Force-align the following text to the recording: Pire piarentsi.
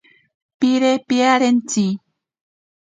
Pire 0.59 0.91
piarentsi. 1.09 1.85